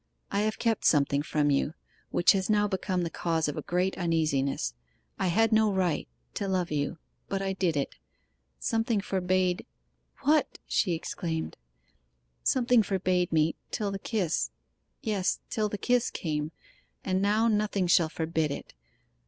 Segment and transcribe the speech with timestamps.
[0.31, 1.75] 'I have kept something from you,
[2.09, 4.73] which has now become the cause of a great uneasiness.
[5.19, 6.97] I had no right to love you;
[7.29, 7.93] but I did it.
[8.57, 9.63] Something forbade'
[10.23, 11.55] 'What?' she exclaimed.
[12.43, 14.49] 'Something forbade me till the kiss
[15.03, 16.51] yes, till the kiss came;
[17.05, 18.73] and now nothing shall forbid it!